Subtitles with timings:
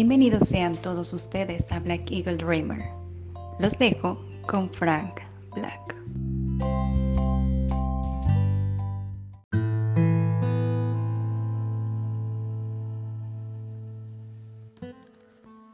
[0.00, 2.82] Bienvenidos sean todos ustedes a Black Eagle Dreamer.
[3.58, 4.18] Los dejo
[4.48, 5.20] con Frank
[5.54, 5.94] Black.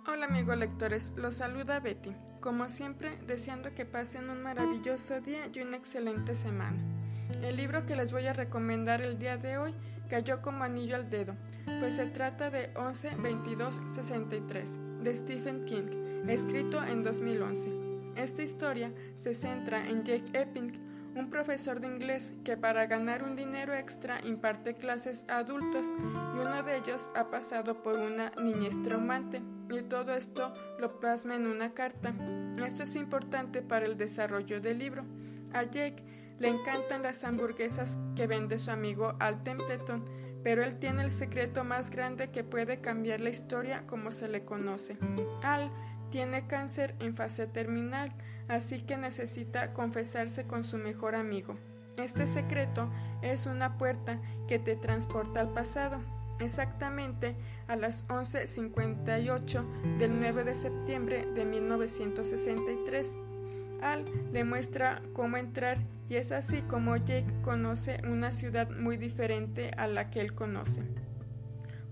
[0.09, 5.61] Hola amigos lectores, los saluda Betty, como siempre deseando que pasen un maravilloso día y
[5.61, 6.79] una excelente semana.
[7.43, 9.73] El libro que les voy a recomendar el día de hoy
[10.09, 11.37] cayó como anillo al dedo,
[11.80, 17.70] pues se trata de 11-22-63 de Stephen King, escrito en 2011.
[18.16, 20.73] Esta historia se centra en Jake Epping,
[21.14, 25.87] un profesor de inglés que para ganar un dinero extra imparte clases a adultos
[26.34, 31.34] y uno de ellos ha pasado por una niñez traumante y todo esto lo plasma
[31.34, 32.14] en una carta.
[32.64, 35.05] Esto es importante para el desarrollo del libro.
[35.52, 36.02] A Jake
[36.39, 40.05] le encantan las hamburguesas que vende su amigo Al Templeton,
[40.43, 44.45] pero él tiene el secreto más grande que puede cambiar la historia como se le
[44.45, 44.98] conoce.
[45.43, 45.70] Al
[46.11, 48.12] tiene cáncer en fase terminal,
[48.48, 51.56] así que necesita confesarse con su mejor amigo.
[51.97, 52.91] Este secreto
[53.23, 55.98] es una puerta que te transporta al pasado,
[56.39, 57.34] exactamente
[57.69, 63.17] a las 11.58 del 9 de septiembre de 1963.
[63.82, 69.70] Al le muestra cómo entrar y es así como Jake conoce una ciudad muy diferente
[69.77, 70.82] a la que él conoce.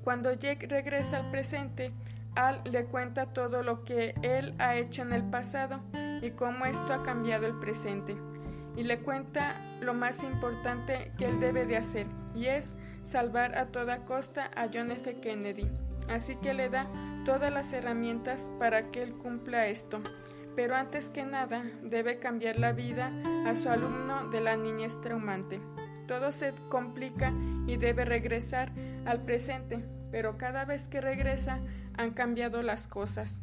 [0.03, 1.93] Cuando Jake regresa al presente,
[2.37, 5.81] Al le cuenta todo lo que él ha hecho en el pasado
[6.21, 8.17] y cómo esto ha cambiado el presente.
[8.77, 12.75] Y le cuenta lo más importante que él debe de hacer, y es
[13.05, 15.21] salvar a toda costa a John F.
[15.21, 15.71] Kennedy.
[16.09, 16.89] Así que le da
[17.25, 20.03] todas las herramientas para que él cumpla esto
[20.57, 23.13] pero antes que nada debe cambiar la vida
[23.47, 25.61] a su alumno de la niñez traumante.
[26.07, 27.33] Todo se complica
[27.67, 28.73] y debe regresar
[29.07, 31.61] al presente, pero cada vez que regresa
[31.97, 33.41] han cambiado las cosas.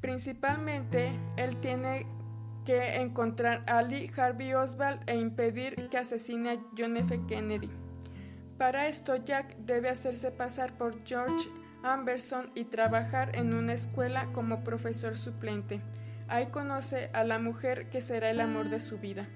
[0.00, 2.06] Principalmente, él tiene
[2.64, 7.20] que encontrar a Lee Harvey Oswald e impedir que asesine a John F.
[7.26, 7.70] Kennedy.
[8.58, 11.48] Para esto, Jack debe hacerse pasar por George
[11.82, 15.80] Amberson y trabajar en una escuela como profesor suplente.
[16.28, 19.26] Ahí conoce a la mujer que será el amor de su vida.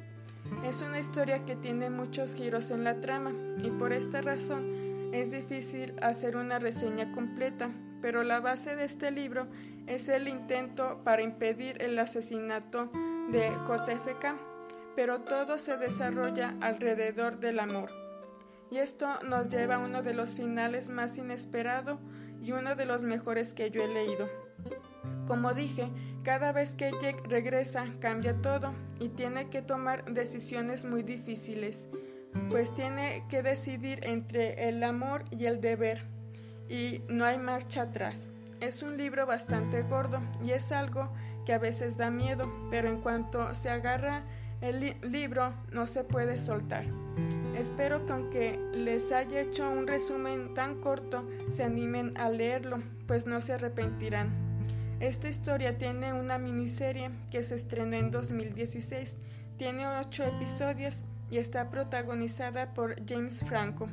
[0.65, 5.31] Es una historia que tiene muchos giros en la trama y por esta razón es
[5.31, 7.71] difícil hacer una reseña completa,
[8.01, 9.47] pero la base de este libro
[9.87, 12.91] es el intento para impedir el asesinato
[13.31, 14.37] de JFK,
[14.95, 17.91] pero todo se desarrolla alrededor del amor.
[18.71, 21.99] Y esto nos lleva a uno de los finales más inesperados
[22.43, 24.29] y uno de los mejores que yo he leído.
[25.27, 25.89] Como dije,
[26.23, 31.89] cada vez que Jake regresa cambia todo y tiene que tomar decisiones muy difíciles,
[32.51, 36.05] pues tiene que decidir entre el amor y el deber
[36.69, 38.29] y no hay marcha atrás.
[38.61, 41.13] Es un libro bastante gordo y es algo
[41.45, 44.25] que a veces da miedo, pero en cuanto se agarra
[44.61, 46.87] el libro no se puede soltar.
[47.57, 53.27] Espero que aunque les haya hecho un resumen tan corto, se animen a leerlo, pues
[53.27, 54.31] no se arrepentirán.
[55.01, 59.17] Esta historia tiene una miniserie que se estrenó en 2016,
[59.57, 61.01] tiene ocho episodios
[61.31, 63.89] y está protagonizada por James Franco.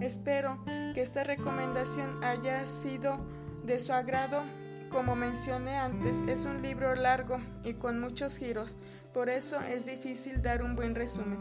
[0.00, 0.62] Espero
[0.94, 3.18] que esta recomendación haya sido
[3.64, 4.42] de su agrado.
[4.90, 8.76] Como mencioné antes, es un libro largo y con muchos giros,
[9.14, 11.38] por eso es difícil dar un buen resumen.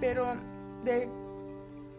[0.00, 0.34] Pero
[0.84, 1.08] de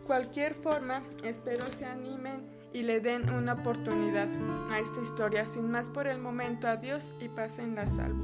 [0.06, 4.28] cualquier forma, espero se animen y le den una oportunidad
[4.70, 5.46] a esta historia.
[5.46, 8.24] Sin más por el momento, adiós y pasen la salvo.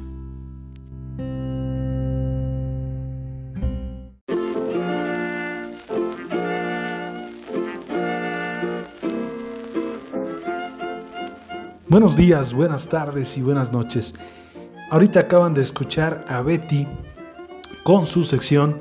[11.87, 14.15] Buenos días, buenas tardes y buenas noches.
[14.93, 16.87] Ahorita acaban de escuchar a Betty
[17.81, 18.77] con su sección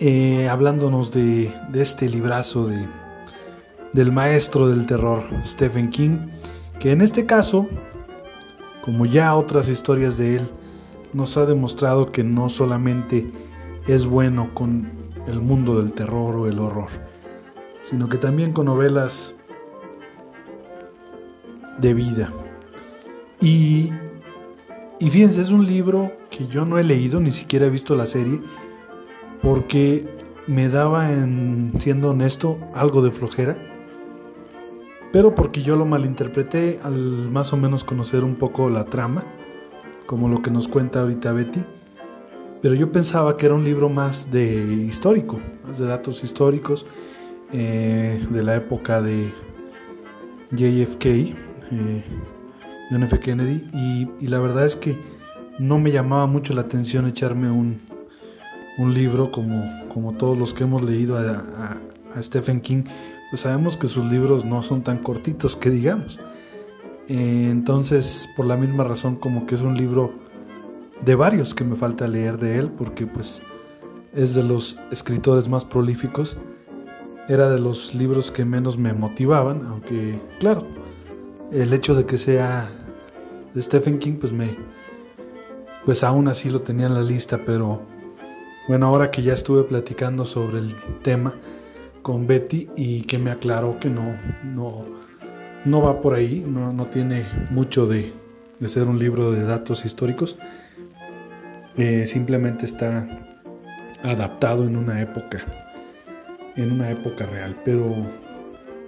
[0.00, 2.84] eh, hablándonos de, este librazo de,
[3.92, 6.30] del maestro del terror, Stephen King,
[6.80, 7.68] que en este caso,
[8.82, 10.50] como ya otras historias de él,
[11.12, 13.30] nos ha demostrado que no solamente
[13.86, 14.90] es bueno con
[15.28, 16.90] el mundo del terror o el horror,
[17.82, 19.36] sino que también con novelas
[21.78, 22.32] de vida.
[23.40, 23.92] Y,
[25.00, 28.06] y fíjense, es un libro que yo no he leído, ni siquiera he visto la
[28.06, 28.40] serie,
[29.42, 30.08] porque
[30.46, 33.56] me daba, en, siendo honesto, algo de flojera,
[35.12, 39.24] pero porque yo lo malinterpreté al más o menos conocer un poco la trama,
[40.06, 41.64] como lo que nos cuenta ahorita Betty,
[42.60, 46.86] pero yo pensaba que era un libro más de histórico, más de datos históricos,
[47.52, 49.32] eh, de la época de
[50.50, 52.04] JFK, eh,
[52.90, 53.18] John F.
[53.20, 54.98] Kennedy, y, la verdad es que
[55.58, 57.80] no me llamaba mucho la atención echarme un,
[58.78, 61.80] un libro como, como todos los que hemos leído a,
[62.20, 62.84] Stephen King,
[63.30, 66.18] pues sabemos que sus libros no son tan cortitos que digamos.
[67.06, 70.12] Eh, entonces, por la misma razón, como que es un libro
[71.04, 73.42] de varios que me falta leer de él, porque pues
[74.12, 76.36] es de los escritores más prolíficos.
[77.28, 80.66] Era de los libros que menos me motivaban, aunque claro,
[81.52, 82.68] el hecho de que sea
[83.56, 84.56] Stephen King, pues me,
[85.84, 87.82] pues aún así lo tenía en la lista, pero
[88.68, 91.34] bueno, ahora que ya estuve platicando sobre el tema
[92.02, 94.14] con Betty y que me aclaró que no,
[94.44, 94.84] no,
[95.64, 98.12] no va por ahí, no, no tiene mucho de,
[98.58, 100.36] de, ser un libro de datos históricos,
[101.76, 103.08] eh, simplemente está
[104.02, 105.44] adaptado en una época,
[106.56, 107.94] en una época real, pero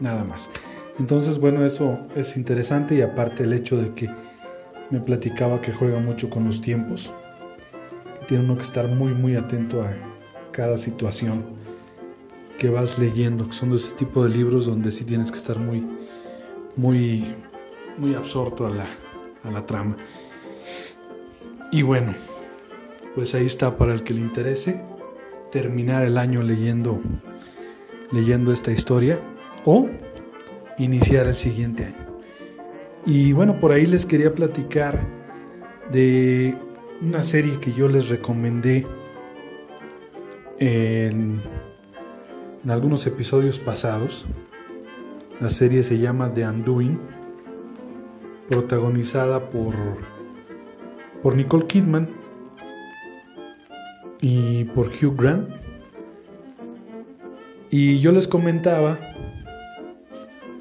[0.01, 0.51] nada más.
[0.99, 4.11] Entonces, bueno, eso es interesante y aparte el hecho de que
[4.91, 7.13] me platicaba que juega mucho con los tiempos,
[8.27, 9.95] tiene uno que estar muy muy atento a
[10.53, 11.45] cada situación
[12.59, 15.59] que vas leyendo, que son de ese tipo de libros donde sí tienes que estar
[15.59, 15.87] muy
[16.77, 17.35] muy
[17.97, 18.87] muy absorto a la,
[19.43, 19.97] a la trama.
[21.73, 22.15] Y bueno,
[23.15, 24.83] pues ahí está para el que le interese
[25.51, 27.01] terminar el año leyendo
[28.13, 29.21] leyendo esta historia
[29.65, 29.89] o
[30.81, 32.07] iniciar el siguiente año.
[33.07, 35.01] Y bueno, por ahí les quería platicar
[35.91, 36.55] de
[37.01, 38.87] una serie que yo les recomendé
[40.59, 41.41] en,
[42.69, 44.27] algunos episodios pasados.
[45.41, 47.01] La serie se llama The Undoing,
[48.49, 49.75] protagonizada por,
[51.23, 52.09] por Nicole Kidman
[54.21, 55.49] y por Hugh Grant.
[57.71, 58.99] Y yo les comentaba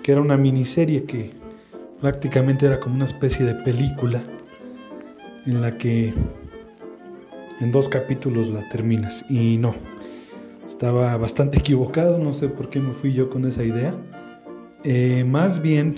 [0.10, 1.30] que era una miniserie que
[2.02, 4.20] prácticamente era como una especie de película
[5.46, 6.16] en la que
[7.60, 9.24] en dos capítulos la terminas.
[9.30, 9.76] Y no,
[10.66, 13.94] estaba bastante equivocado, no sé por qué me fui yo con esa idea.
[14.84, 15.94] Eh, más bien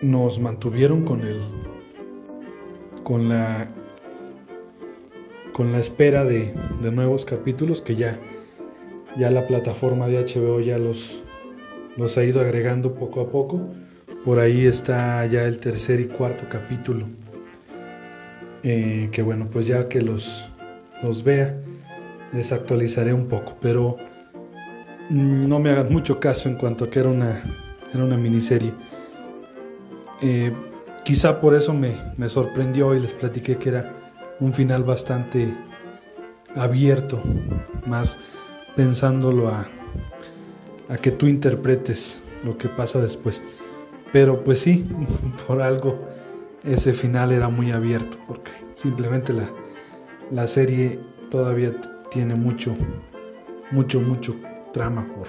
[0.00, 1.38] nos mantuvieron con el
[3.04, 3.68] con la
[5.52, 8.18] con la espera de, de, nuevos capítulos que ya
[9.16, 11.22] ya la plataforma de HBO ya los
[11.96, 13.68] los ha ido agregando poco a poco
[14.24, 17.06] por ahí está ya el tercer y cuarto capítulo.
[18.62, 20.48] Eh, que bueno, pues ya que los,
[21.02, 21.60] los vea,
[22.32, 23.56] les actualizaré un poco.
[23.60, 23.96] Pero
[25.10, 27.42] mm, no me hagan mucho caso en cuanto a que era una,
[27.92, 28.72] era una miniserie.
[30.20, 30.52] Eh,
[31.04, 33.92] quizá por eso me, me sorprendió y les platiqué que era
[34.38, 35.52] un final bastante
[36.54, 37.20] abierto,
[37.86, 38.18] más
[38.76, 39.66] pensándolo a,
[40.92, 43.42] a que tú interpretes lo que pasa después.
[44.12, 44.84] Pero pues sí,
[45.46, 46.06] por algo
[46.64, 49.50] ese final era muy abierto, porque simplemente la,
[50.30, 51.00] la serie
[51.30, 51.72] todavía
[52.10, 52.76] tiene mucho,
[53.70, 54.36] mucho, mucho
[54.74, 55.26] trama por,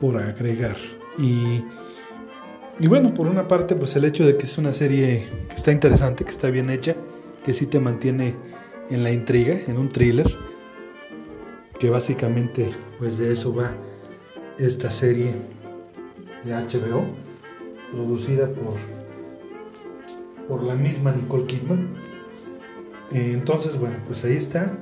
[0.00, 0.76] por agregar.
[1.18, 1.64] Y,
[2.78, 5.72] y bueno, por una parte, pues el hecho de que es una serie que está
[5.72, 6.94] interesante, que está bien hecha,
[7.44, 8.36] que sí te mantiene
[8.88, 10.32] en la intriga, en un thriller,
[11.80, 13.72] que básicamente pues de eso va
[14.58, 15.32] esta serie
[16.44, 17.04] de HBO,
[17.92, 18.74] producida por,
[20.48, 21.94] por la misma Nicole Kidman.
[23.12, 24.72] Eh, entonces, bueno, pues ahí está.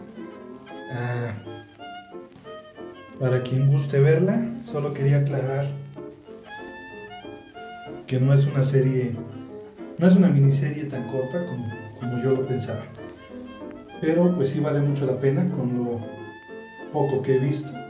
[0.93, 1.35] Ah,
[3.19, 5.67] para quien guste verla, solo quería aclarar
[8.07, 9.13] que no es una serie,
[9.99, 11.69] no es una miniserie tan corta como,
[12.01, 12.85] como yo lo pensaba.
[14.01, 16.01] Pero pues sí vale mucho la pena con lo
[16.93, 17.84] poco que he visto.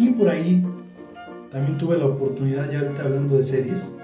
[0.00, 0.64] Y por ahí
[1.50, 3.94] también tuve la oportunidad, ya ahorita hablando de series,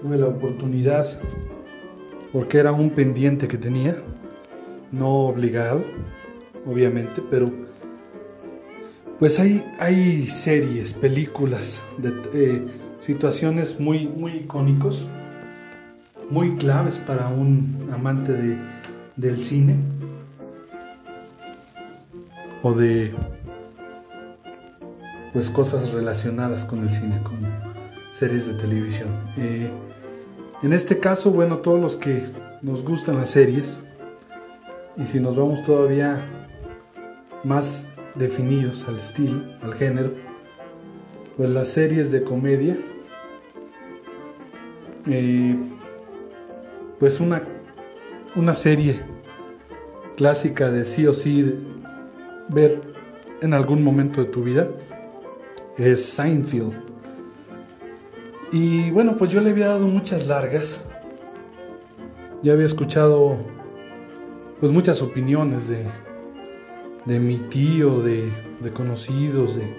[0.00, 1.18] tuve la oportunidad,
[2.32, 3.96] porque era un pendiente que tenía,
[4.92, 5.82] no obligado,
[6.66, 7.50] obviamente, pero
[9.18, 11.82] pues hay, hay series, películas,
[12.32, 12.64] eh,
[13.00, 15.04] situaciones muy, muy icónicos,
[16.30, 18.56] muy claves para un amante de,
[19.16, 19.74] del cine
[22.62, 23.12] o de
[25.34, 27.48] pues cosas relacionadas con el cine, como
[28.12, 29.08] series de televisión.
[29.36, 29.68] Eh,
[30.62, 32.24] en este caso, bueno, todos los que
[32.62, 33.82] nos gustan las series,
[34.96, 36.24] y si nos vamos todavía
[37.42, 40.12] más definidos al estilo, al género,
[41.36, 42.78] pues las series de comedia,
[45.08, 45.56] eh,
[47.00, 47.42] pues una,
[48.36, 49.02] una serie
[50.16, 51.58] clásica de sí o sí
[52.48, 52.80] ver
[53.42, 54.68] en algún momento de tu vida
[55.76, 56.72] es Seinfeld.
[58.52, 60.80] Y bueno, pues yo le había dado muchas largas.
[62.42, 63.38] Ya había escuchado
[64.60, 65.84] pues muchas opiniones de,
[67.04, 69.76] de mi tío, de, de conocidos, de,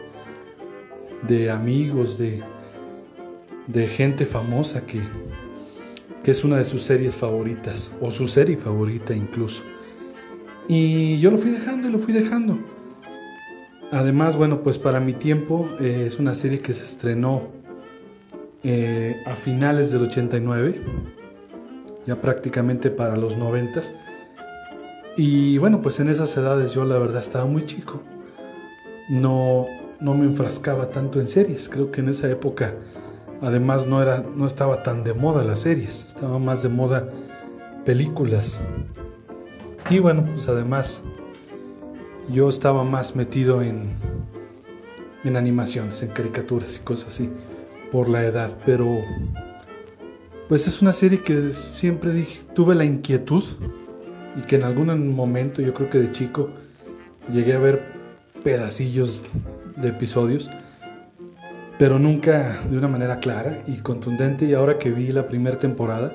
[1.27, 2.43] de amigos, de,
[3.67, 5.01] de gente famosa que,
[6.23, 9.63] que es una de sus series favoritas, o su serie favorita incluso.
[10.67, 12.74] Y yo lo fui dejando y lo fui dejando.
[13.95, 17.43] Además, bueno, pues para mi tiempo eh, es una serie que se estrenó
[18.61, 20.81] eh, a finales del 89,
[22.05, 23.79] ya prácticamente para los 90.
[25.15, 28.01] Y bueno, pues en esas edades yo la verdad estaba muy chico.
[29.07, 29.65] No,
[30.01, 31.69] no me enfrascaba tanto en series.
[31.69, 32.73] Creo que en esa época
[33.41, 37.07] además no, era, no estaba tan de moda las series, estaba más de moda
[37.85, 38.59] películas.
[39.89, 41.01] Y bueno, pues además
[42.29, 43.89] yo estaba más metido en,
[45.23, 47.29] en animaciones, en caricaturas y cosas así,
[47.91, 48.99] por la edad, pero
[50.47, 53.43] pues es una serie que siempre tuve la inquietud
[54.35, 56.49] y que en algún momento, yo creo que de chico,
[57.31, 57.93] llegué a ver
[58.43, 59.21] pedacillos
[59.75, 60.49] de episodios,
[61.79, 64.45] pero nunca de una manera clara y contundente.
[64.45, 66.13] Y ahora que vi la primera temporada,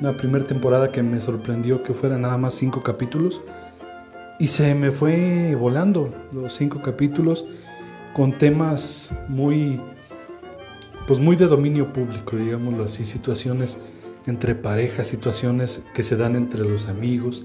[0.00, 3.42] una primera temporada que me sorprendió que fuera nada más cinco capítulos.
[4.42, 7.46] Y se me fue volando los cinco capítulos
[8.12, 9.80] con temas muy,
[11.06, 13.78] pues muy de dominio público, digámoslo así, situaciones
[14.26, 17.44] entre parejas, situaciones que se dan entre los amigos,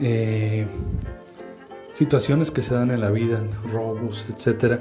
[0.00, 0.64] eh,
[1.92, 4.78] situaciones que se dan en la vida, robos, etc.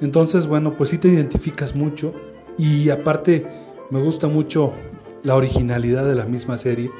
[0.00, 2.12] Entonces, bueno, pues sí te identificas mucho
[2.58, 3.46] y aparte
[3.90, 4.72] me gusta mucho
[5.22, 6.90] la originalidad de la misma serie,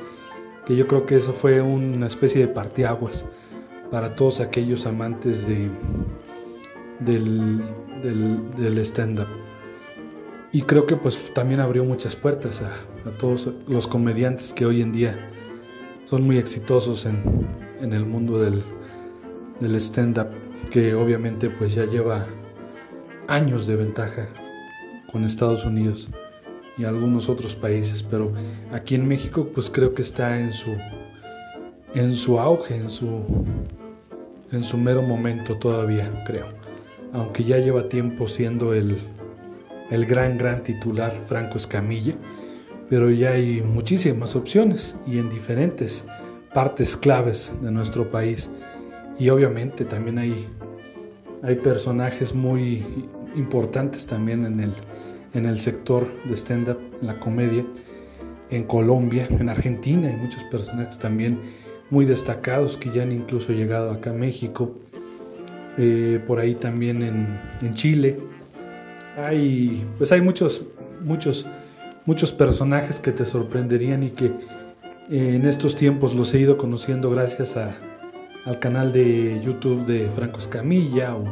[0.66, 3.24] que yo creo que eso fue una especie de partiaguas
[3.92, 5.70] para todos aquellos amantes de,
[7.00, 7.62] del,
[8.02, 9.28] del, stand-up.
[10.50, 12.72] Y creo que pues también abrió muchas puertas a,
[13.06, 15.30] a, todos los comediantes que hoy en día
[16.04, 17.46] son muy exitosos en,
[17.80, 18.62] en el mundo del,
[19.60, 20.28] del stand-up,
[20.70, 22.26] que obviamente pues ya lleva
[23.28, 24.30] años de ventaja
[25.12, 26.08] con Estados Unidos
[26.78, 28.32] y algunos otros países, pero
[28.72, 30.70] aquí en México pues creo que está en su
[31.94, 33.20] en su auge, en su
[34.52, 36.46] en su mero momento todavía, creo.
[37.12, 38.96] Aunque ya lleva tiempo siendo el
[39.92, 42.14] el gran gran titular Franco Escamilla,
[42.88, 46.04] pero ya hay muchísimas opciones y en diferentes
[46.54, 48.48] partes claves de nuestro país
[49.18, 50.48] y obviamente también hay
[51.42, 52.84] hay personajes muy
[53.36, 54.72] importantes también en el
[55.34, 57.64] en el sector de stand-up, en la comedia,
[58.50, 61.40] en Colombia, en Argentina, hay muchos personajes también
[61.92, 64.72] muy destacados que ya han incluso llegado acá a México,
[65.76, 68.18] eh, por ahí también en, Chile.
[69.16, 70.62] Hay, pues hay muchos,
[71.04, 71.46] muchos,
[72.06, 74.26] muchos personajes que te sorprenderían y que
[75.10, 77.76] eh, en estos tiempos los he ido conociendo gracias a,
[78.46, 81.26] al canal de YouTube de Franco Escamilla o,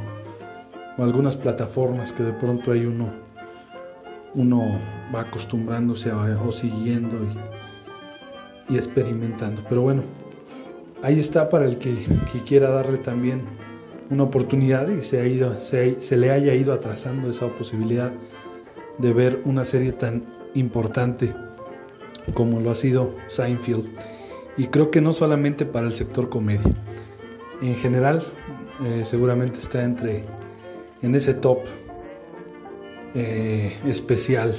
[0.99, 3.31] o algunas plataformas que de pronto hay uno
[4.35, 4.79] uno
[5.15, 7.19] va acostumbrándose a, o siguiendo
[8.69, 9.65] y, experimentando.
[9.69, 10.03] Pero bueno,
[11.03, 11.95] ahí está para el que,
[12.47, 13.43] quiera darle también
[14.11, 18.13] una oportunidad y se, ha ido, se, le haya ido atrasando esa posibilidad
[18.99, 21.35] de ver una serie tan importante
[22.35, 23.87] como lo ha sido Seinfeld.
[24.57, 26.75] Y creo que no solamente para el sector comedia.
[27.63, 28.21] En general,
[28.85, 30.25] eh, seguramente está entre
[31.03, 31.61] en ese top
[33.15, 34.55] eh, especial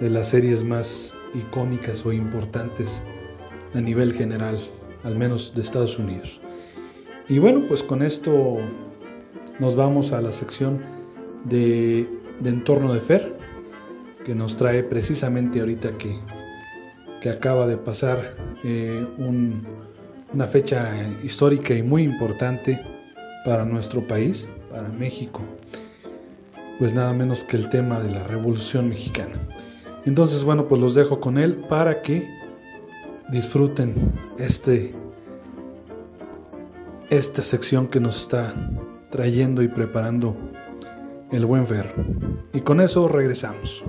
[0.00, 3.02] de las series más icónicas o importantes
[3.74, 4.58] a nivel general,
[5.02, 6.40] al menos de Estados Unidos.
[7.28, 8.58] Y bueno, pues con esto
[9.58, 10.82] nos vamos a la sección
[11.44, 12.08] de,
[12.44, 13.36] entorno de Fer,
[14.24, 16.18] que nos trae precisamente ahorita que,
[17.20, 22.80] que acaba de pasar eh, una fecha histórica y muy importante
[23.44, 25.42] para nuestro país, para México
[26.80, 29.34] pues nada menos que el tema de la Revolución Mexicana.
[30.06, 32.26] Entonces, bueno, pues los dejo con él para que
[33.30, 33.94] disfruten
[34.38, 34.94] este
[37.10, 38.54] esta sección que nos está
[39.10, 40.36] trayendo y preparando
[41.32, 41.92] el buen Fer.
[42.52, 43.84] Y con eso regresamos.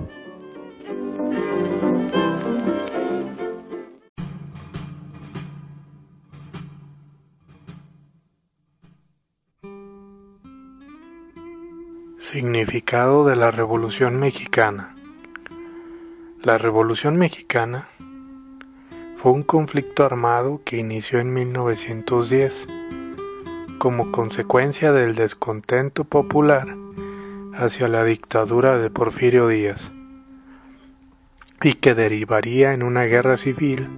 [12.18, 14.94] Significado de la Revolución Mexicana
[16.42, 17.88] La Revolución Mexicana
[19.22, 22.66] fue un conflicto armado que inició en 1910
[23.78, 26.76] como consecuencia del descontento popular
[27.54, 29.92] hacia la dictadura de Porfirio Díaz
[31.62, 33.88] y que derivaría en una guerra civil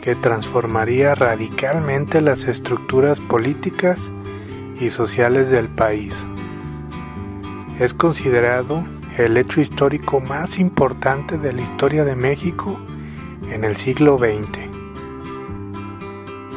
[0.00, 4.12] que transformaría radicalmente las estructuras políticas
[4.78, 6.24] y sociales del país.
[7.80, 8.86] Es considerado
[9.18, 12.78] el hecho histórico más importante de la historia de México
[13.50, 14.66] en el siglo XX.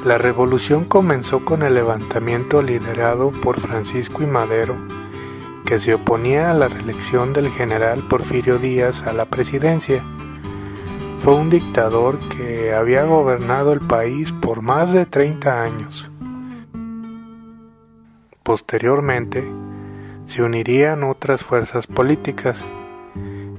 [0.05, 4.75] La revolución comenzó con el levantamiento liderado por Francisco y Madero,
[5.65, 10.03] que se oponía a la reelección del general Porfirio Díaz a la presidencia.
[11.19, 16.09] Fue un dictador que había gobernado el país por más de 30 años.
[18.41, 19.43] Posteriormente,
[20.25, 22.65] se unirían otras fuerzas políticas,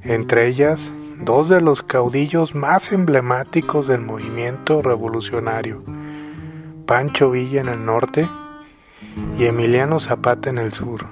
[0.02, 5.82] entre ellas dos de los caudillos más emblemáticos del movimiento revolucionario,
[6.86, 8.28] Pancho Villa en el norte
[9.38, 11.06] y Emiliano Zapata en el sur.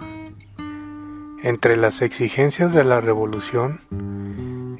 [1.43, 3.81] Entre las exigencias de la revolución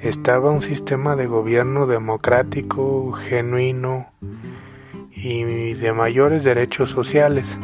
[0.01, 4.07] estaba un sistema de gobierno democrático, genuino
[5.11, 7.59] y de mayores derechos sociales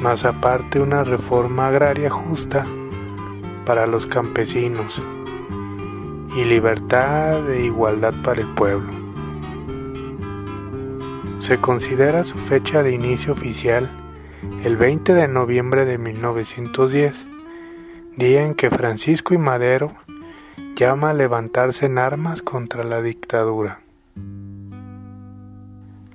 [0.00, 2.64] más aparte una reforma agraria justa
[3.64, 5.02] para los campesinos
[6.36, 8.90] y libertad e igualdad para el pueblo.
[11.40, 13.90] Se considera su fecha de inicio oficial
[14.62, 17.26] el 20 de noviembre de 1910,
[18.16, 19.94] día en que Francisco y Madero
[20.76, 23.80] llama a levantarse en armas contra la dictadura.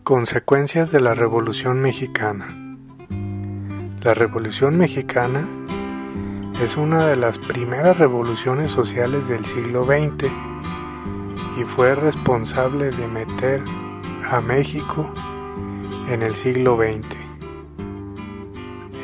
[0.03, 2.61] Consecuencias de la Revolución Mexicana
[4.03, 5.47] la Revolución Mexicana
[6.61, 10.29] es una de las primeras revoluciones sociales del siglo XX
[11.57, 13.63] y fue responsable de meter
[14.29, 15.11] a México
[16.07, 17.17] en el siglo XX.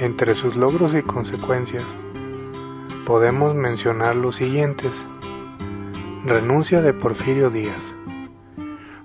[0.01, 1.83] Entre sus logros y consecuencias
[3.07, 5.07] podemos mencionar los siguientes.
[6.25, 7.95] Renuncia de Porfirio Díaz.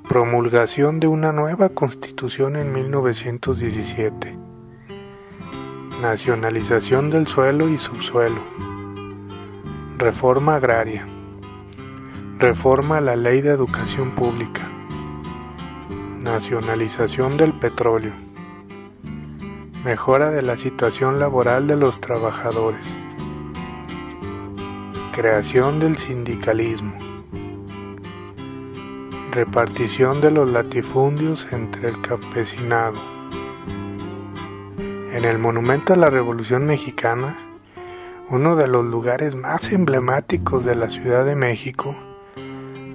[0.06, 4.31] Promulgación de una nueva constitución en 1917
[6.02, 8.40] Nacionalización del suelo y subsuelo.
[9.96, 11.06] Reforma agraria.
[12.38, 14.68] Reforma a la ley de educación pública.
[16.20, 18.14] Nacionalización del petróleo.
[19.84, 22.84] Mejora de la situación laboral de los trabajadores.
[25.12, 26.94] Creación del sindicalismo.
[29.30, 33.21] Repartición de los latifundios entre el campesinado
[35.12, 37.36] en el Monumento a la Revolución Mexicana,
[38.30, 41.94] uno de los lugares más emblemáticos de la Ciudad de México,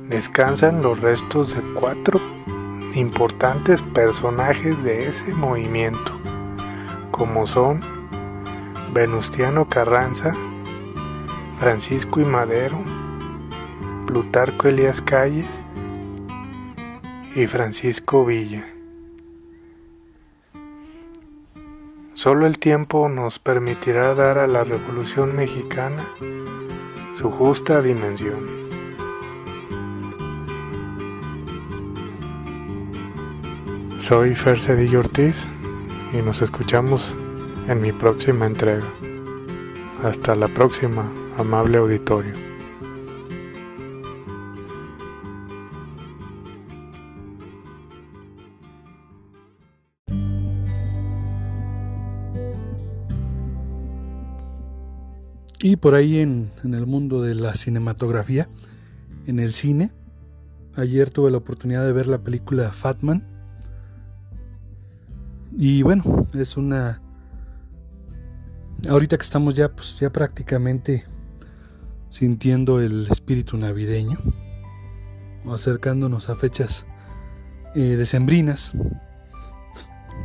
[0.09, 2.19] descansan los restos de cuatro
[2.95, 6.11] importantes personajes de ese movimiento,
[7.11, 7.81] como son
[8.93, 10.33] Venustiano Carranza,
[11.59, 12.79] Francisco y Madero,
[14.07, 15.45] Plutarco Elías Calles
[17.35, 18.76] y Francisco Villa.
[22.17, 26.03] Solo el tiempo nos permitirá dar a la Revolución Mexicana
[27.15, 28.43] su justa dimensión.
[33.99, 35.45] Soy Fer Cedillo Ortiz
[36.11, 37.07] y nos escuchamos
[37.67, 38.87] en mi próxima entrega.
[40.03, 41.05] Hasta la próxima,
[41.37, 42.46] amable auditorio.
[55.69, 58.47] Y por ahí en, el mundo de la cinematografía,
[59.25, 59.91] en el cine,
[60.77, 63.27] ayer tuve la oportunidad de ver la película Fatman.
[65.57, 67.01] Y bueno, es una...
[68.87, 71.03] Ahorita que estamos ya, pues ya prácticamente
[72.07, 74.19] sintiendo el espíritu navideño,
[75.51, 76.85] acercándonos a fechas
[77.75, 78.71] eh, decembrinas,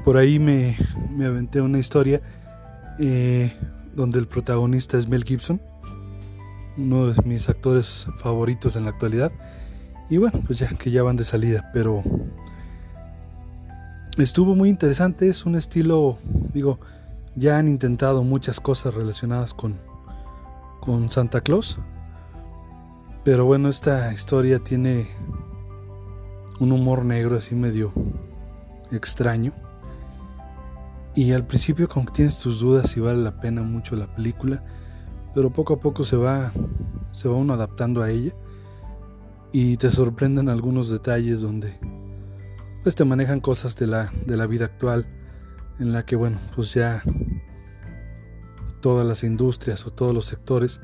[0.04, 0.76] por ahí me,
[1.10, 2.22] me aventé una historia
[3.00, 3.52] eh,
[3.94, 5.60] donde el protagonista es Mel Gibson,
[6.76, 9.32] uno de mis actores favoritos en la actualidad.
[10.08, 12.02] Y bueno, pues ya que ya van de salida, pero
[14.18, 16.18] estuvo muy interesante, es un estilo,
[16.52, 16.78] digo,
[17.34, 19.78] ya han intentado muchas cosas relacionadas con,
[20.80, 21.78] con Santa Claus,
[23.24, 25.08] pero bueno, esta historia tiene
[26.60, 27.92] un humor negro así medio
[28.90, 29.52] extraño
[31.14, 34.64] y al principio como que tienes tus dudas si vale la pena mucho la película,
[35.34, 36.52] pero poco a poco se va,
[37.12, 38.32] se va uno adaptando a ella
[39.52, 41.78] y te sorprenden algunos detalles donde
[42.82, 45.06] pues te manejan cosas de la, de la vida actual
[45.78, 47.02] en la que bueno pues ya
[48.80, 50.80] todas las industrias o todos los sectores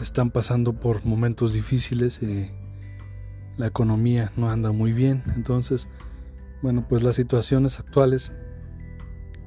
[0.00, 2.22] están pasando por momentos difíciles.
[2.22, 2.52] Eh,
[3.56, 5.22] la economía no anda muy bien.
[5.34, 5.88] Entonces,
[6.62, 8.32] bueno, pues las situaciones actuales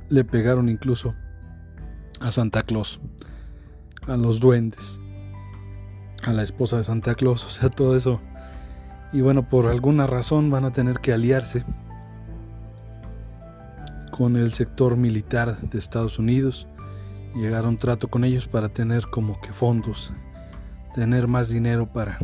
[0.10, 1.14] le pegaron incluso
[2.20, 3.00] a Santa Claus,
[4.08, 5.00] a los duendes,
[6.24, 8.20] a la esposa de Santa Claus, o sea, todo eso.
[9.14, 11.64] Y bueno, por alguna razón van a tener que aliarse
[14.12, 16.68] con el sector militar de Estados Unidos,
[17.36, 20.12] llegar a un trato con ellos para tener como que fondos,
[20.94, 22.18] tener más dinero para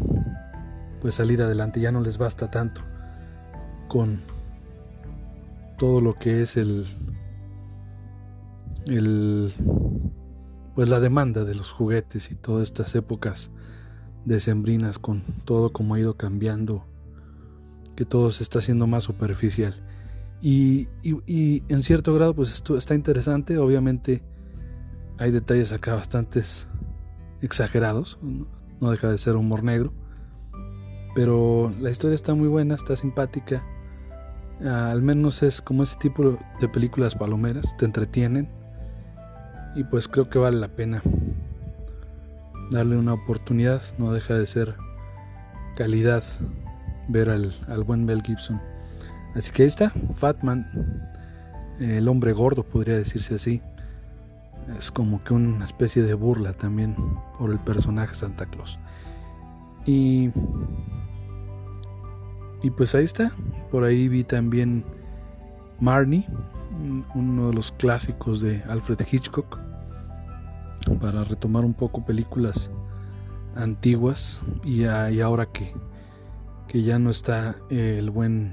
[0.99, 2.81] pues salir adelante, ya no les basta tanto
[3.87, 4.21] con
[5.77, 6.85] todo lo que es el
[8.87, 9.53] el
[10.75, 13.51] pues la demanda de los juguetes y todas estas épocas
[14.25, 16.85] decembrinas con todo como ha ido cambiando
[17.95, 19.75] que todo se está haciendo más superficial.
[20.41, 23.57] Y, y, en cierto grado pues esto está interesante.
[23.57, 24.23] Obviamente
[25.19, 26.67] hay detalles acá bastantes
[27.41, 28.17] exagerados
[28.81, 29.93] no deja de ser humor negro
[31.13, 33.63] pero la historia está muy buena está simpática.
[34.61, 38.49] Al menos es como ese tipo de películas palomeras te entretienen
[39.75, 41.01] y pues creo que vale la pena
[42.71, 44.75] darle una oportunidad, no deja de ser
[45.75, 46.23] calidad
[47.07, 48.61] ver al, buen Mel Gibson.
[49.35, 50.67] Así que ahí está, Fatman,
[51.79, 53.61] el hombre gordo podría decirse así.
[54.77, 56.95] Es como que una especie de burla también
[57.37, 58.79] por el personaje Santa Claus.
[59.85, 60.31] Y,
[62.61, 63.31] y pues ahí está,
[63.71, 64.85] por ahí vi también
[65.79, 66.25] Marnie,
[67.15, 69.59] uno de los clásicos de Alfred Hitchcock,
[70.99, 72.69] para retomar un poco películas
[73.55, 75.73] antiguas y, ahora que,
[76.67, 78.51] que ya no está el buen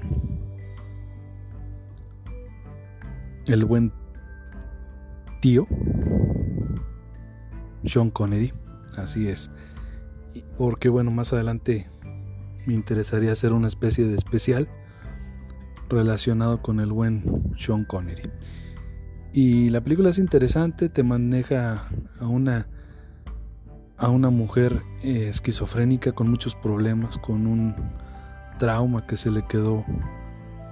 [3.47, 3.91] el buen
[5.41, 5.67] tío
[7.83, 8.53] Sean Connery.
[8.97, 9.49] Así es.
[10.57, 11.89] Porque bueno más adelante
[12.65, 14.69] me interesaría hacer una especie de especial
[15.91, 18.29] relacionado con el buen Sean Connery.
[19.33, 21.87] Y la película es interesante, te maneja
[22.19, 22.67] a una
[24.01, 27.75] a una mujer eh, esquizofrénica con muchos problemas, con un
[28.57, 29.85] trauma que se le quedó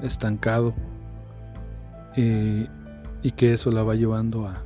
[0.01, 0.73] estancado
[2.15, 2.67] eh,
[3.21, 4.63] y que eso la va llevando a,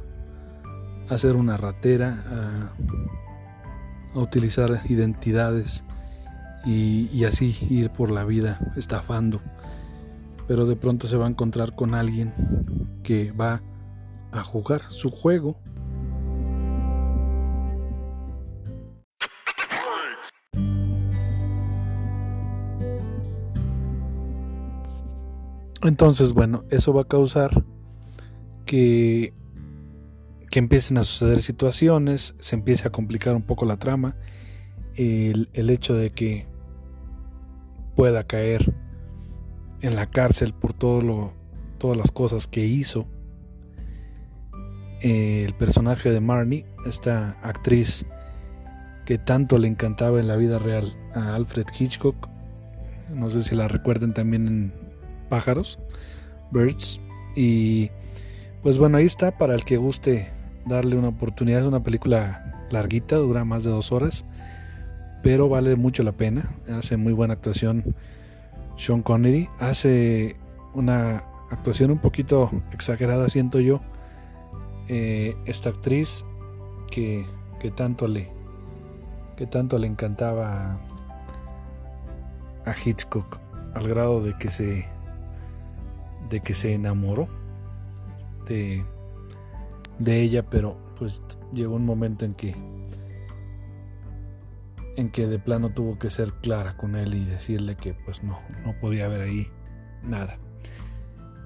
[1.10, 2.24] a ser una ratera,
[4.16, 5.84] a, utilizar identidades
[6.66, 9.42] y así ir por la vida estafando
[10.48, 12.34] pero de pronto se va a encontrar con alguien
[13.04, 13.62] que va
[14.32, 15.58] a jugar su juego.
[25.84, 27.66] Entonces, bueno, eso va a causar
[28.66, 29.34] que,
[30.50, 34.16] que empiecen a suceder situaciones, se empiece a complicar un poco la trama,
[34.96, 36.48] el, el hecho de que
[37.98, 38.74] pueda caer
[39.84, 43.06] en la cárcel por todas las cosas que hizo.
[45.02, 48.06] Eh, el personaje de Marnie, esta actriz
[49.06, 52.30] que tanto le encantaba en la vida real a Alfred Hitchcock,
[53.14, 54.74] no sé si la recuerden también en
[55.28, 55.78] Pájaros,
[56.52, 57.02] Birds,
[57.36, 57.92] y
[58.62, 60.32] pues bueno, ahí está para el que guste
[60.66, 64.24] darle una oportunidad, es una película larguita, dura más de dos horas,
[65.22, 67.94] pero vale mucho la pena, hace muy buena actuación
[68.78, 70.36] sean Connery hace
[70.74, 73.82] una actuación un poquito exagerada, siento yo.
[74.88, 76.26] Eh, esta actriz
[76.92, 77.26] que,
[77.60, 78.30] que, tanto le
[79.38, 80.78] que tanto le encantaba
[82.66, 83.40] a Hitchcock
[83.74, 84.86] al grado de que se
[86.30, 87.28] de que se enamoró
[88.48, 88.84] de,
[90.00, 91.22] de ella, pero pues
[91.54, 92.56] llegó un momento en que
[94.96, 98.40] en que de plano tuvo que ser clara con él y decirle que pues no,
[98.64, 99.48] no podía haber ahí
[100.04, 100.38] nada.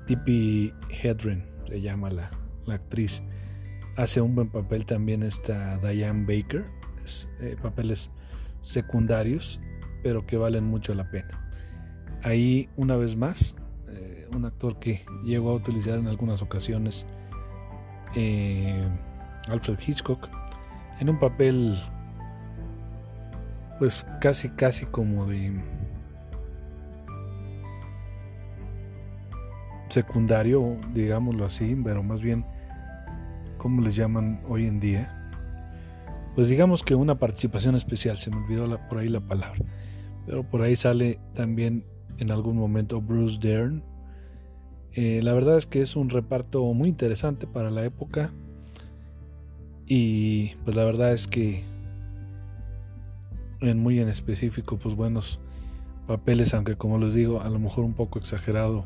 [0.05, 2.31] Tippi Hedren se llama la,
[2.67, 3.23] actriz.
[3.95, 6.65] Hace un buen papel también esta Diane Baker.
[7.39, 8.09] Eh, papeles
[8.61, 9.61] secundarios,
[10.03, 11.49] pero que valen mucho la pena.
[12.23, 13.55] Ahí, una vez más,
[13.87, 17.05] eh, un actor que llegó a utilizar en algunas ocasiones
[18.15, 18.87] eh,
[19.47, 20.27] Alfred Hitchcock
[20.99, 21.77] en un papel
[23.79, 25.53] pues casi casi como de
[29.89, 32.45] secundario, digámoslo así, pero más bien,
[33.57, 35.13] ¿cómo les llaman hoy en día?
[36.35, 39.59] Pues digamos que una participación especial, se me olvidó por ahí la palabra,
[40.25, 41.83] pero por ahí sale también
[42.19, 43.83] en algún momento Bruce Dern.
[44.93, 48.31] Eh, la verdad es que es un reparto muy interesante para la época.
[49.85, 51.63] Y pues la verdad es que
[53.61, 55.39] en muy en específico, pues buenos
[56.07, 58.85] papeles, aunque como les digo, a lo mejor un poco exagerado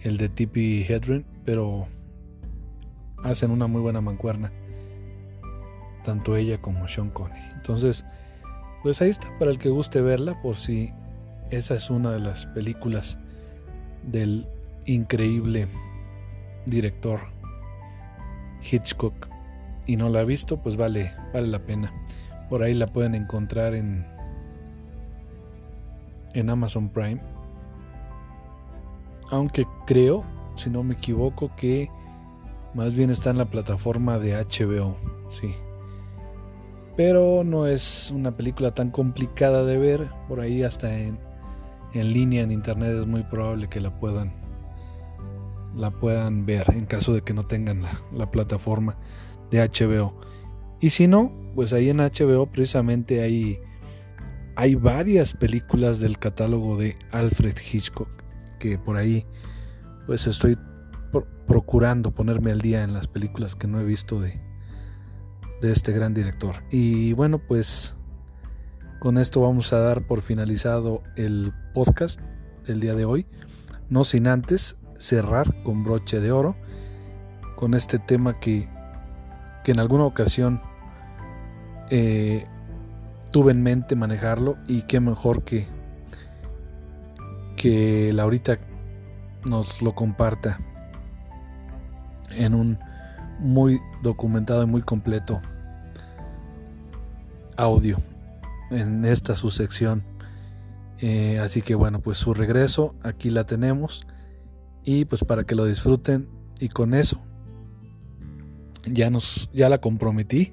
[0.00, 1.86] el de Tippi Hedren, pero
[3.22, 4.52] hacen una muy buena mancuerna,
[6.04, 7.40] tanto ella como Sean Connery.
[7.54, 8.04] Entonces,
[8.82, 10.92] pues ahí está para el que guste verla, por si
[11.50, 13.18] esa es una de las películas
[14.04, 14.46] del
[14.86, 15.66] increíble
[16.66, 17.20] director
[18.70, 19.28] Hitchcock
[19.86, 21.92] y no la ha visto, pues vale, vale la pena.
[22.48, 24.06] Por ahí la pueden encontrar en
[26.34, 27.20] en Amazon Prime.
[29.30, 30.24] Aunque creo,
[30.56, 31.90] si no me equivoco, que
[32.74, 34.96] más bien está en la plataforma de HBO,
[35.28, 35.54] sí.
[36.96, 41.18] Pero no es una película tan complicada de ver, por ahí hasta en,
[41.94, 44.32] en línea en internet es muy probable que la puedan
[45.76, 48.96] la puedan ver en caso de que no tengan la, la plataforma
[49.50, 50.12] de HBO.
[50.80, 53.60] Y si no, pues ahí en HBO precisamente hay
[54.58, 58.08] hay varias películas del catálogo de Alfred Hitchcock
[58.58, 59.24] que por ahí
[60.06, 60.58] pues estoy
[61.46, 64.40] procurando ponerme al día en las películas que no he visto de,
[65.60, 66.56] de este gran director.
[66.70, 67.94] Y bueno, pues
[68.98, 72.20] con esto vamos a dar por finalizado el podcast
[72.66, 73.26] del día de hoy.
[73.88, 76.56] No sin antes cerrar con broche de oro
[77.54, 78.68] con este tema que,
[79.64, 80.60] que en alguna ocasión
[81.90, 82.46] eh,
[83.30, 85.68] tuve en mente manejarlo y qué mejor que
[87.56, 88.58] que Laurita
[89.44, 90.60] nos lo comparta
[92.30, 92.78] en un
[93.40, 95.40] muy documentado y muy completo
[97.56, 97.98] audio
[98.70, 100.04] en esta su sección.
[101.00, 104.06] Eh, así que bueno pues su regreso aquí la tenemos
[104.84, 107.20] y pues para que lo disfruten y con eso
[108.88, 110.52] ya nos ya la comprometí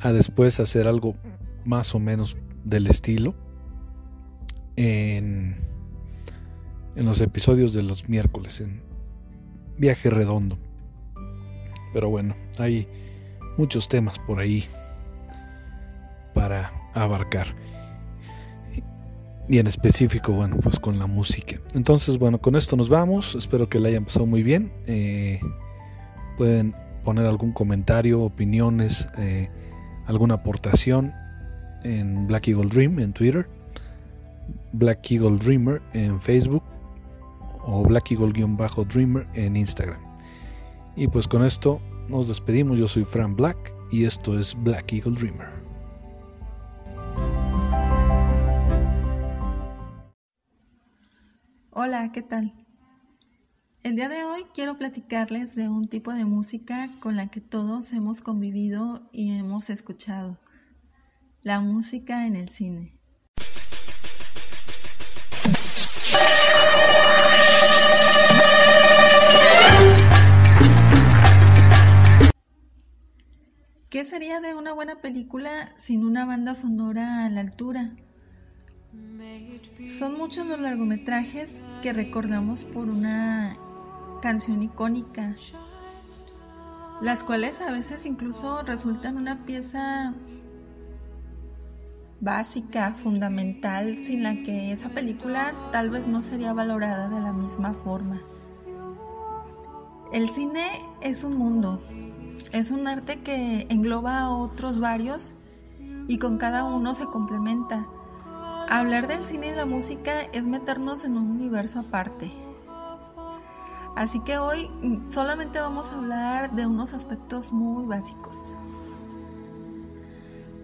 [0.00, 1.16] a después hacer algo
[1.64, 3.34] más o menos del estilo
[4.76, 5.56] en,
[6.94, 8.82] en los episodios de los miércoles en
[9.78, 10.58] Viaje Redondo.
[11.92, 12.88] Pero bueno, hay
[13.56, 14.66] muchos temas por ahí
[16.34, 17.54] para abarcar.
[19.48, 21.60] Y en específico, bueno, pues con la música.
[21.74, 23.36] Entonces, bueno, con esto nos vamos.
[23.36, 24.72] Espero que la hayan pasado muy bien.
[24.86, 25.40] Eh,
[26.36, 29.08] pueden poner algún comentario, opiniones.
[29.18, 29.48] Eh,
[30.06, 31.12] alguna aportación
[31.82, 33.48] en Black Eagle Dream en Twitter,
[34.72, 36.62] Black Eagle Dreamer en Facebook
[37.66, 40.00] o Black Eagle-Dreamer en Instagram.
[40.94, 42.78] Y pues con esto nos despedimos.
[42.78, 45.48] Yo soy Fran Black y esto es Black Eagle Dreamer.
[51.72, 52.65] Hola, ¿qué tal?
[53.86, 57.92] El día de hoy quiero platicarles de un tipo de música con la que todos
[57.92, 60.40] hemos convivido y hemos escuchado.
[61.42, 62.98] La música en el cine.
[73.88, 77.92] ¿Qué sería de una buena película sin una banda sonora a la altura?
[79.96, 83.56] Son muchos los largometrajes que recordamos por una
[84.20, 85.36] canción icónica,
[87.00, 90.14] las cuales a veces incluso resultan una pieza
[92.20, 97.74] básica, fundamental, sin la que esa película tal vez no sería valorada de la misma
[97.74, 98.22] forma.
[100.12, 100.66] El cine
[101.00, 101.82] es un mundo,
[102.52, 105.34] es un arte que engloba a otros varios
[106.08, 107.86] y con cada uno se complementa.
[108.68, 112.45] Hablar del cine y la música es meternos en un universo aparte.
[113.96, 118.44] Así que hoy mm, solamente vamos a hablar de unos aspectos muy básicos.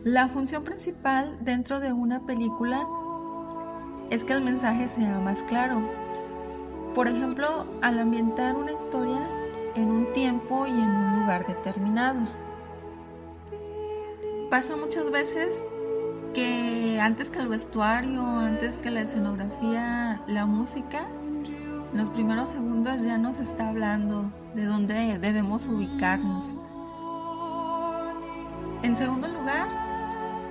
[0.05, 2.87] La función principal dentro de una película
[4.11, 5.81] es que el mensaje sea más claro.
[6.95, 9.27] Por ejemplo, al ambientar una historia
[9.77, 12.21] en un tiempo y en un lugar determinado.
[14.51, 15.65] Pasa muchas veces
[16.35, 21.07] que antes que el vestuario, antes que la escenografía, la música,
[21.93, 26.53] en los primeros segundos ya nos está hablando de dónde debemos ubicarnos.
[28.83, 29.69] En segundo lugar,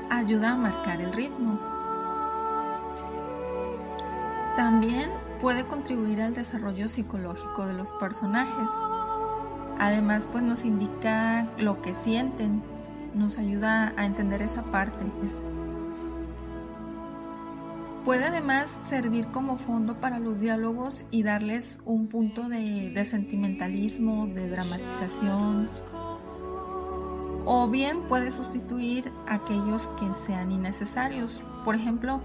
[0.10, 1.60] ayuda a marcar el ritmo.
[4.56, 5.10] También
[5.42, 8.70] puede contribuir al desarrollo psicológico de los personajes.
[9.80, 12.62] Además, pues nos indica lo que sienten,
[13.16, 15.04] nos ayuda a entender esa parte.
[18.06, 24.50] Puede además servir como fondo para los diálogos y darles un punto de, sentimentalismo, de
[24.50, 25.68] dramatización.
[27.46, 31.44] o bien puede sustituir aquellos que sean innecesarios.
[31.64, 32.22] Por ejemplo,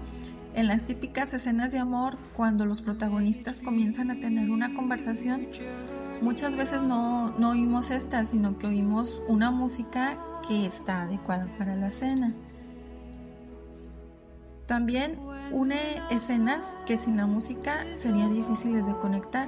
[0.55, 5.47] en las típicas escenas de amor, cuando los protagonistas comienzan a tener una conversación,
[6.21, 11.75] muchas veces no, no oímos esta, sino que oímos una música que está adecuada para
[11.75, 12.33] la escena.
[14.67, 15.17] También
[15.51, 19.47] une escenas que sin la música serían difíciles de conectar.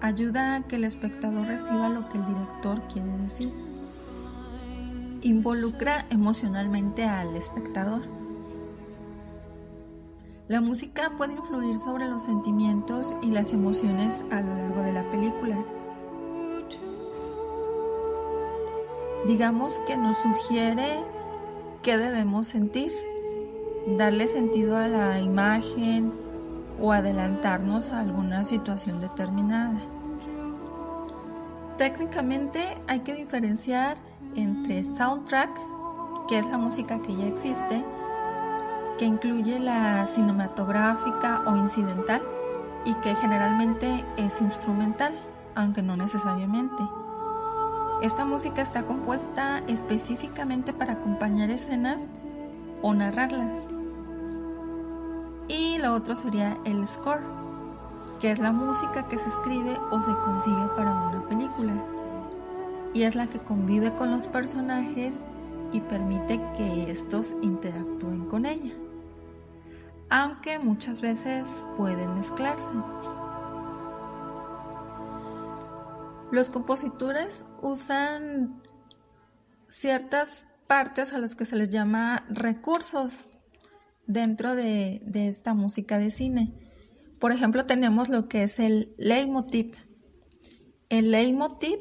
[0.00, 3.52] Ayuda a que el espectador reciba lo que el director quiere decir.
[5.22, 8.02] Involucra emocionalmente al espectador.
[10.46, 15.10] La música puede influir sobre los sentimientos y las emociones a lo largo de la
[15.10, 15.56] película.
[19.26, 21.02] Digamos que nos sugiere
[21.82, 22.92] qué debemos sentir
[23.86, 26.12] darle sentido a la imagen
[26.80, 29.78] o adelantarnos a alguna situación determinada.
[31.78, 33.96] Técnicamente hay que diferenciar
[34.34, 35.50] entre soundtrack,
[36.28, 37.84] que es la música que ya existe,
[38.98, 42.22] que incluye la cinematográfica o incidental
[42.84, 45.14] y que generalmente es instrumental,
[45.54, 46.82] aunque no necesariamente.
[48.02, 52.10] Esta música está compuesta específicamente para acompañar escenas
[52.82, 53.75] o narrarlas.
[55.48, 57.22] Y lo otro sería el score,
[58.20, 61.74] que es la música que se escribe o se consigue para una película.
[62.92, 65.24] Y es la que convive con los personajes
[65.72, 68.72] y permite que estos interactúen con ella.
[70.08, 72.70] Aunque muchas veces pueden mezclarse.
[76.30, 78.62] Los compositores usan
[79.68, 83.28] ciertas partes a las que se les llama recursos
[84.06, 86.52] dentro de, esta música de cine.
[87.18, 89.74] Por ejemplo, tenemos lo que es el leitmotiv.
[90.88, 91.78] El leitmotiv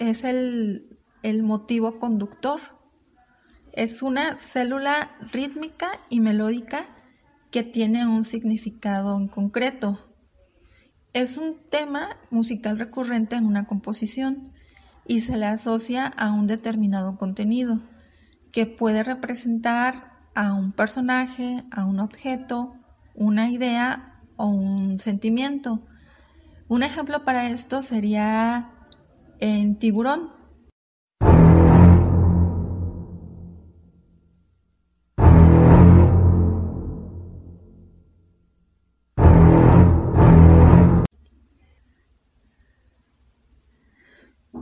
[0.00, 2.60] es el, el motivo conductor.
[3.72, 6.88] Es una célula rítmica y melódica
[7.50, 10.00] que tiene un significado en concreto.
[11.12, 14.52] Es un tema musical recurrente en una composición
[15.06, 17.80] y se le asocia a un determinado contenido
[18.52, 22.74] que puede representar a un personaje, a un objeto,
[23.14, 25.80] una idea o un sentimiento.
[26.68, 28.70] Un ejemplo para esto sería
[29.40, 30.30] en tiburón.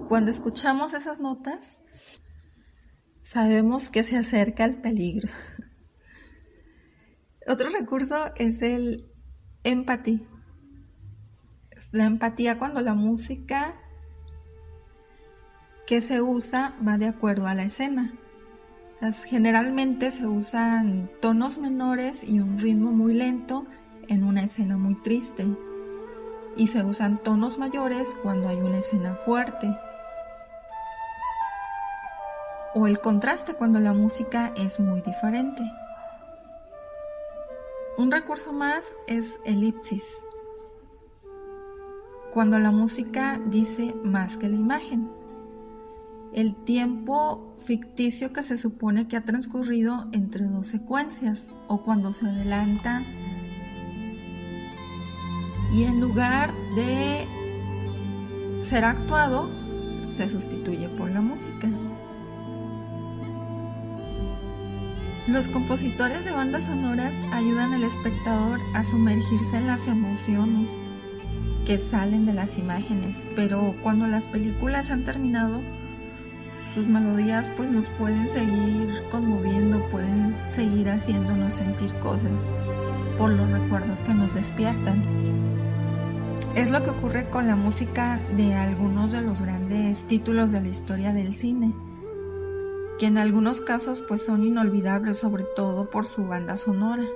[0.09, 1.81] Cuando escuchamos esas notas,
[3.23, 5.29] sabemos que se acerca el peligro.
[7.47, 9.11] Otro recurso es el
[9.65, 10.21] empatía.
[11.93, 13.75] La empatía cuando la música
[15.87, 18.15] que se usa va de acuerdo a la escena.
[19.27, 23.67] generalmente se usan tonos menores y un ritmo muy lento
[24.09, 25.47] en una escena muy triste.
[26.57, 29.77] Y se usan tonos mayores cuando hay una escena fuerte
[32.75, 35.63] o el contraste cuando la música es muy diferente.
[37.97, 40.17] Un recurso más es elipsis,
[42.33, 45.09] cuando la música dice más que la imagen.
[46.33, 52.27] El tiempo ficticio que se supone que ha transcurrido entre dos secuencias o cuando se
[52.27, 53.05] adelanta
[55.73, 57.29] y en lugar de
[58.63, 59.49] ser actuado
[60.03, 61.69] se sustituye por la música.
[65.27, 70.79] Los compositores de bandas sonoras ayudan al espectador a sumergirse en las emociones
[71.65, 75.63] que salen de las imágenes, pero cuando las películas han terminado,
[76.75, 82.47] sus melodías pues nos pueden seguir conmoviendo, pueden seguir haciéndonos sentir cosas
[83.17, 85.03] por los recuerdos que nos despiertan.
[86.55, 90.69] Es lo que ocurre con la música de algunos de los grandes títulos de la
[90.69, 91.73] historia del cine
[92.99, 97.07] que en algunos casos pues son inolvidables sobre todo por su banda sonora.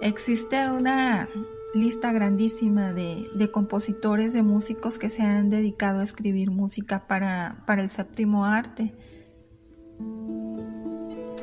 [0.00, 1.28] Existe una
[1.74, 7.82] lista grandísima de, compositores, de músicos que se han dedicado a escribir música para, para
[7.82, 8.94] el séptimo arte.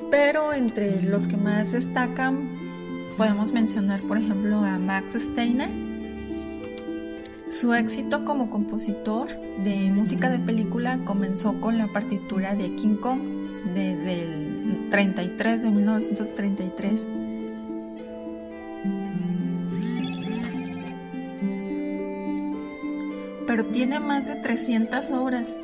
[0.10, 2.50] Pero entre los que más destacan
[3.18, 5.85] podemos mencionar por ejemplo a Max Steiner,
[7.56, 9.30] su éxito como compositor
[9.64, 13.22] de música de película comenzó con la partitura de King Kong
[13.74, 17.10] desde el 33 de 1933.
[23.48, 25.56] Pero tiene más de 300 obras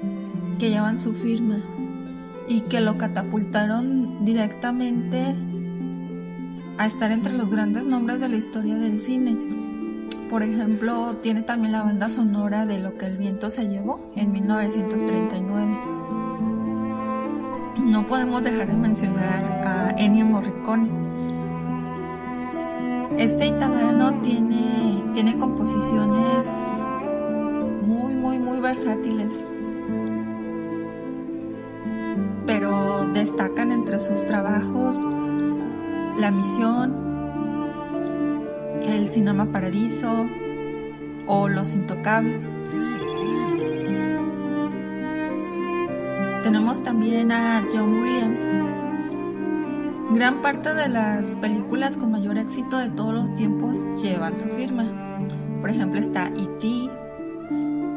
[0.60, 1.60] que llevan su firma
[2.48, 5.36] y que lo catapultaron directamente
[6.78, 9.61] a estar entre los grandes nombres de la historia del cine.
[10.32, 14.32] Por ejemplo, tiene también la banda sonora de Lo que el viento se llevó en
[14.32, 15.78] 1939.
[17.84, 20.90] No podemos dejar de mencionar a Ennio Morricone.
[23.18, 26.48] Este italiano tiene, tiene composiciones
[27.86, 29.32] muy, muy, muy versátiles
[32.46, 34.98] pero destacan entre sus trabajos
[36.18, 37.11] La Misión,
[38.86, 40.28] El Cinema Paradiso
[41.28, 42.50] o Los Intocables.
[46.44, 48.44] Tenemos también a John Williams.
[50.14, 54.86] Gran parte de las películas con mayor éxito de todos los tiempos llevan su firma.
[55.62, 56.90] Por ejemplo está E.T.,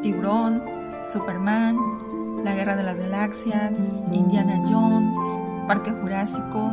[0.01, 0.63] Tiburón,
[1.09, 1.77] Superman,
[2.43, 3.73] la Guerra de las Galaxias,
[4.13, 5.17] Indiana Jones,
[5.67, 6.71] Parque Jurásico.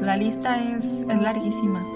[0.00, 1.95] La lista es, es larguísima.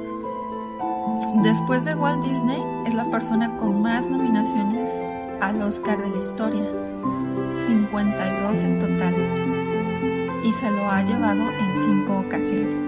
[1.43, 4.89] Después de Walt Disney, es la persona con más nominaciones
[5.41, 6.65] al Oscar de la historia,
[7.67, 9.15] 52 en total,
[10.45, 12.87] y se lo ha llevado en cinco ocasiones.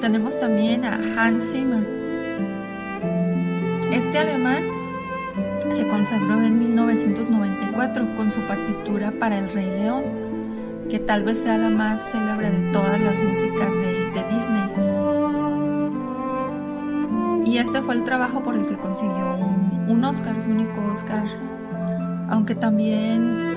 [0.00, 1.86] Tenemos también a Hans Zimmer.
[3.92, 4.64] Este alemán
[5.72, 10.02] se consagró en 1994 con su partitura para El Rey León,
[10.90, 14.71] que tal vez sea la más célebre de todas las músicas de, Disney.
[17.52, 19.36] Y este fue el trabajo por el que consiguió
[19.86, 21.26] un, Oscar, su único Oscar,
[22.30, 23.54] aunque también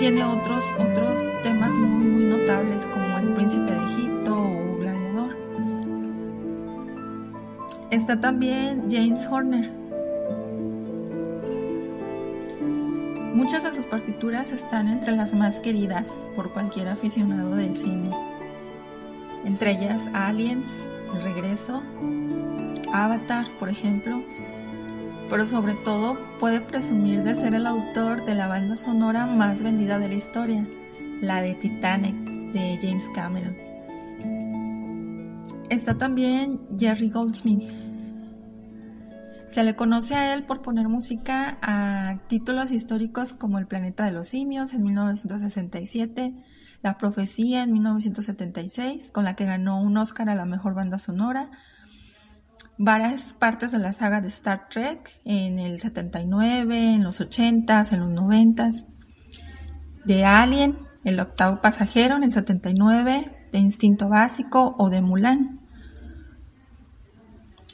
[0.00, 5.36] tiene otros, otros temas muy, muy notables como El Príncipe de Egipto o Gladiador.
[7.92, 9.70] Está también James Horner,
[13.34, 18.10] Muchas de sus partituras están entre las más queridas por cualquier aficionado del cine.
[19.44, 20.82] Entre ellas Aliens,
[21.12, 21.82] El Regreso,
[22.92, 24.22] Avatar, por ejemplo,
[25.28, 29.98] pero sobre todo puede presumir de ser el autor de la banda sonora más vendida
[29.98, 30.66] de la historia,
[31.20, 32.14] la de Titanic
[32.52, 33.56] de James Cameron.
[35.70, 37.70] Está también Jerry Goldsmith,
[39.54, 44.10] se le conoce a él por poner música a títulos históricos como El planeta de
[44.10, 46.34] los simios en 1967,
[46.84, 51.48] La profecía en 1976, con la que ganó un Oscar a la mejor banda sonora,
[52.76, 58.00] varias partes de la saga de Star Trek en el 79, en los 80s, en
[58.00, 58.84] los 90s,
[60.04, 65.60] de Alien, El octavo pasajero en el 79, de Instinto Básico o de Mulan.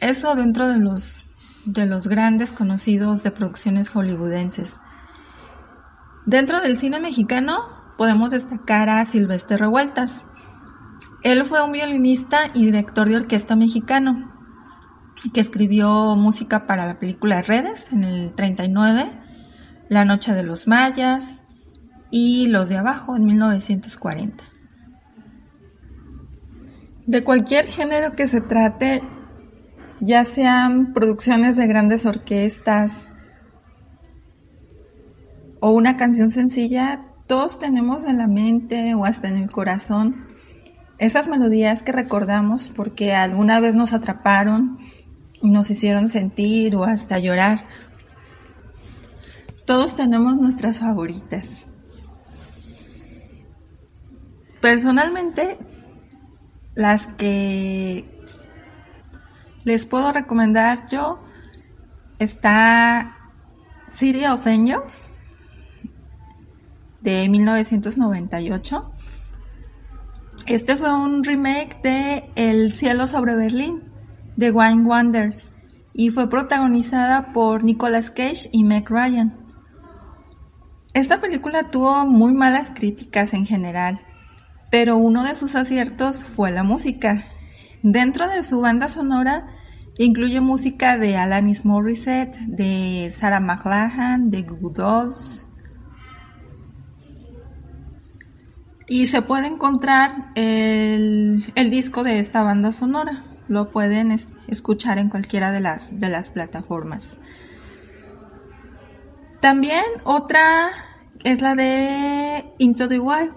[0.00, 1.24] Eso dentro de los
[1.64, 4.78] de los grandes conocidos de producciones hollywoodenses.
[6.26, 10.24] Dentro del cine mexicano podemos destacar a Silvestre Revueltas.
[11.22, 14.32] Él fue un violinista y director de orquesta mexicano
[15.34, 19.12] que escribió música para la película Redes en el 39,
[19.90, 21.42] La Noche de los Mayas
[22.10, 24.44] y Los de Abajo en 1940.
[27.06, 29.02] De cualquier género que se trate,
[30.00, 33.04] ya sean producciones de grandes orquestas
[35.60, 40.26] o una canción sencilla, todos tenemos en la mente o hasta en el corazón
[40.98, 44.78] esas melodías que recordamos porque alguna vez nos atraparon
[45.40, 47.68] y nos hicieron sentir o hasta llorar.
[49.64, 51.66] Todos tenemos nuestras favoritas.
[54.60, 55.56] Personalmente,
[56.74, 58.10] las que
[59.62, 61.22] les puedo recomendar yo.
[62.18, 63.16] Está
[63.92, 64.44] City of
[67.00, 68.90] de 1998.
[70.46, 73.82] Este fue un remake de El cielo sobre Berlín
[74.36, 75.50] de Wayne Wonders
[75.92, 79.36] y fue protagonizada por Nicolas Cage y Meg Ryan.
[80.94, 84.00] Esta película tuvo muy malas críticas en general,
[84.70, 87.24] pero uno de sus aciertos fue la música.
[87.82, 89.46] Dentro de su banda sonora
[89.98, 95.49] incluye música de Alanis Morissette, de Sarah McLachlan, de Google Dolls.
[98.90, 103.24] Y se puede encontrar el, disco de esta banda sonora.
[103.46, 104.10] Lo pueden
[104.48, 107.18] escuchar en cualquiera de las, de las plataformas.
[109.38, 110.70] También otra
[111.22, 113.32] es la de Into the Wild.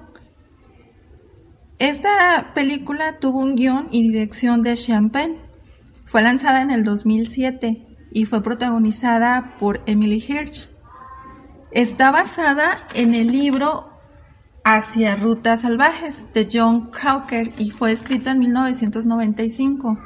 [1.78, 5.38] Esta película tuvo un guion y dirección de Champagne.
[6.08, 10.70] Fue lanzada en el 2007 y fue protagonizada por Emily Hirsch.
[11.70, 13.93] Está basada en el libro
[14.66, 20.00] Hacia Rutas Salvajes de John Crowker y fue escrito en 1995.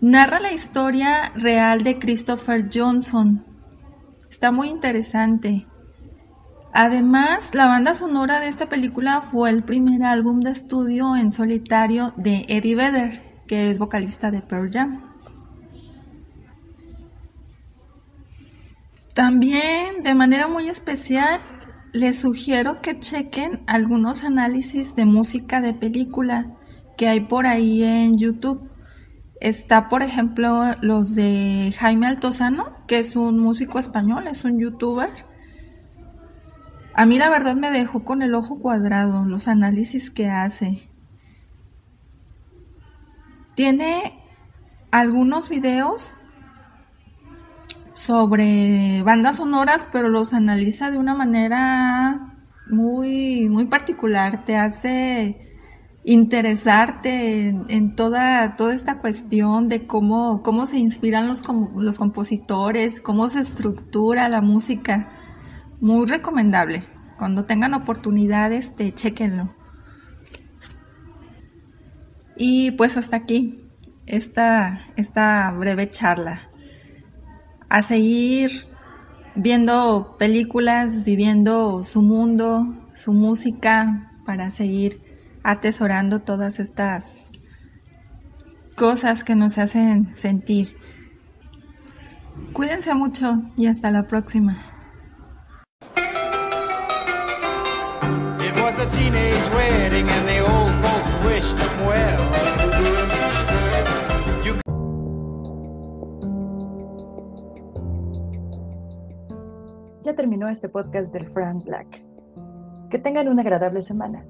[0.00, 3.44] Narra la historia real de Christopher Johnson.
[4.30, 5.66] Está muy interesante.
[6.72, 12.12] Además, la banda sonora de esta película fue el primer álbum de estudio en solitario
[12.16, 15.02] de Eddie Vedder, que es vocalista de Pearl Jam.
[19.12, 21.40] También, de manera muy especial,
[21.96, 26.54] les sugiero que chequen algunos análisis de música de película
[26.98, 28.70] que hay por ahí en YouTube.
[29.40, 35.08] Está, por ejemplo, los de Jaime Altozano, que es un músico español, es un youtuber.
[36.94, 40.90] A mí la verdad me dejó con el ojo cuadrado los análisis que hace.
[43.54, 44.20] Tiene
[44.90, 46.12] algunos videos
[47.96, 52.36] sobre bandas sonoras, pero los analiza de una manera
[52.70, 54.44] muy, muy particular.
[54.44, 55.58] Te hace
[56.04, 61.42] interesarte en, toda, toda esta cuestión de cómo, cómo se inspiran los,
[61.74, 65.08] los compositores, cómo se estructura la música.
[65.80, 66.84] Muy recomendable.
[67.16, 69.54] Cuando tengan oportunidades, te chequenlo.
[72.36, 73.70] Y pues hasta aquí
[74.04, 76.50] esta, esta breve charla.
[77.68, 78.66] A seguir
[79.34, 85.00] viendo películas, viviendo su mundo, su música, para seguir
[85.42, 87.18] atesorando todas estas
[88.74, 90.76] cosas que nos hacen sentir.
[92.52, 94.56] Cuídense mucho y hasta la próxima.
[110.06, 112.00] Ya terminó este podcast del Frank Black.
[112.90, 114.24] Que tengan una agradable semana.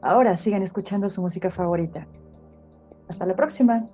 [0.00, 2.06] Ahora sigan escuchando su música favorita.
[3.06, 3.86] Hasta la próxima.